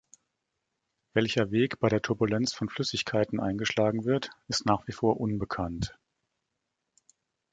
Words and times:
Welcher 1.13 1.51
Weg 1.51 1.79
bei 1.79 1.87
der 1.87 2.01
Turbulenz 2.01 2.55
von 2.55 2.69
Flüssigkeiten 2.69 3.39
eingeschlagen 3.39 4.03
wird, 4.03 4.31
ist 4.47 4.65
nach 4.65 4.87
wie 4.87 4.93
vor 4.93 5.19
unbekannt. 5.19 5.95